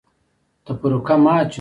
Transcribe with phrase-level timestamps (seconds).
[0.65, 1.49] تفرقه مه اچوئ